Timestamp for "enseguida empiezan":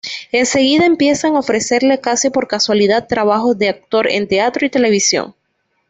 0.31-1.35